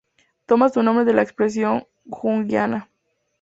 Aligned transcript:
Toma 0.47 0.69
su 0.69 0.81
nombre 0.81 1.05
de 1.05 1.13
la 1.13 1.21
expresión 1.21 1.85
junguiana. 2.09 2.89